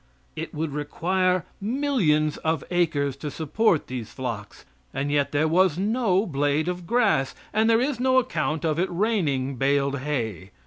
It 0.35 0.51
would 0.51 0.73
require 0.73 1.45
millions 1.61 2.37
of 2.37 2.63
acres 2.71 3.15
to 3.17 3.29
support 3.29 3.85
these 3.85 4.11
flocks, 4.11 4.65
and 4.95 5.11
yet 5.11 5.31
there 5.31 5.47
was 5.47 5.77
no 5.77 6.25
blade 6.25 6.67
of 6.67 6.87
grass, 6.87 7.35
and 7.53 7.69
there 7.69 7.79
is 7.79 7.99
no 7.99 8.17
account 8.17 8.65
of 8.65 8.79
it 8.79 8.89
raining 8.89 9.57
baled 9.57 9.99
hay. 9.99 10.49